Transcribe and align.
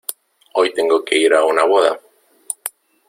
Hoy 0.55 0.73
tengo 0.73 1.05
que 1.05 1.15
ir 1.15 1.31
a 1.31 1.45
una 1.45 1.63
boda. 1.63 1.99